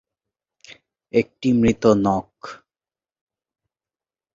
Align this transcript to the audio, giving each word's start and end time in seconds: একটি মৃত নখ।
একটি 1.13 1.49
মৃত 1.53 1.83
নখ। 1.97 2.31